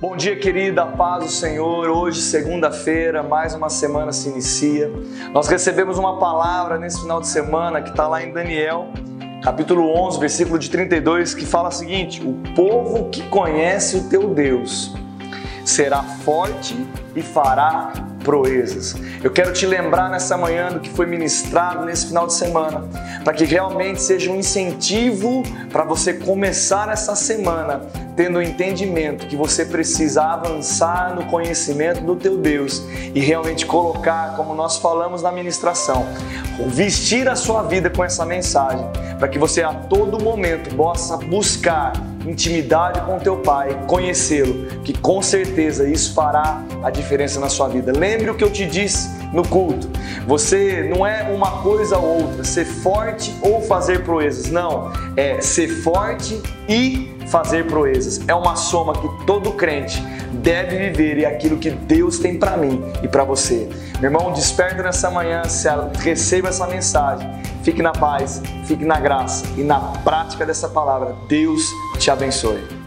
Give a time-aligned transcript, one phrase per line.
[0.00, 1.88] Bom dia, querida, paz do Senhor.
[1.88, 4.88] Hoje, segunda-feira, mais uma semana se inicia.
[5.32, 8.92] Nós recebemos uma palavra nesse final de semana que está lá em Daniel,
[9.42, 14.28] capítulo 11, versículo de 32, que fala o seguinte: O povo que conhece o teu
[14.28, 14.94] Deus
[15.68, 16.76] será forte
[17.14, 17.92] e fará
[18.24, 18.94] proezas.
[19.22, 22.84] Eu quero te lembrar nessa manhã do que foi ministrado nesse final de semana,
[23.24, 27.82] para que realmente seja um incentivo para você começar essa semana
[28.14, 32.82] tendo o entendimento que você precisa avançar no conhecimento do teu Deus
[33.14, 36.04] e realmente colocar, como nós falamos na ministração,
[36.66, 38.84] vestir a sua vida com essa mensagem,
[39.18, 41.92] para que você a todo momento possa buscar
[42.28, 47.92] intimidade com teu Pai, conhecê-lo, que com certeza isso fará a diferença na sua vida.
[47.92, 49.88] Lembre o que eu te disse no culto.
[50.26, 54.50] Você não é uma coisa ou outra, ser forte ou fazer proezas.
[54.50, 58.20] Não, é ser forte e fazer proezas.
[58.28, 62.56] É uma soma que todo crente deve viver e é aquilo que Deus tem para
[62.56, 63.68] mim e para você.
[64.00, 65.42] Meu irmão, desperta nessa manhã,
[65.98, 67.28] receba essa mensagem.
[67.62, 71.14] Fique na paz, fique na graça e na prática dessa palavra.
[71.28, 71.62] Deus
[71.98, 72.77] te abençoe.